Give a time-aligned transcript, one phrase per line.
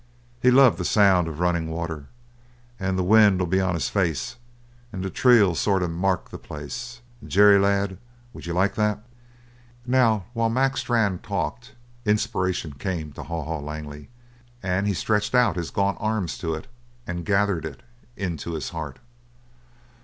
[0.41, 2.07] He loved the sound of runnin' water;
[2.79, 4.35] and the wind'll be on his face;
[4.91, 7.01] and the tree'll sort of mark the place.
[7.23, 7.99] Jerry, lad,
[8.33, 9.03] would ye like that?"
[9.85, 14.09] Now, while Mac Strann talked, inspiration came to Haw Haw Langley,
[14.63, 16.65] and he stretched out his gaunt arms to it
[17.05, 17.83] and gathered it
[18.17, 18.97] in to his heart.